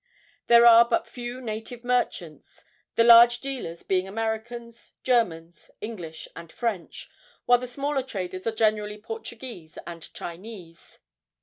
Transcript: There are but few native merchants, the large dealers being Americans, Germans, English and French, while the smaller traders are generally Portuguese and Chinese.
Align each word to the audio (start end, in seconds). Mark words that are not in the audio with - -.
There 0.47 0.65
are 0.65 0.83
but 0.83 1.07
few 1.07 1.39
native 1.41 1.83
merchants, 1.83 2.65
the 2.95 3.03
large 3.03 3.39
dealers 3.39 3.83
being 3.83 4.07
Americans, 4.07 4.93
Germans, 5.03 5.69
English 5.79 6.27
and 6.35 6.51
French, 6.51 7.07
while 7.45 7.59
the 7.59 7.67
smaller 7.67 8.01
traders 8.01 8.47
are 8.47 8.51
generally 8.51 8.97
Portuguese 8.97 9.77
and 9.85 10.11
Chinese. 10.11 10.97